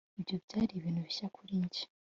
[0.19, 1.83] Ibyo byari ibintu bishya kuri njye